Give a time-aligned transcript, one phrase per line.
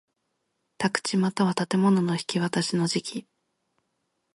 [0.79, 3.27] 宅地又は建物の引渡しの時期